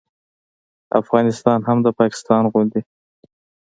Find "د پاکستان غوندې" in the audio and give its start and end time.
1.85-2.81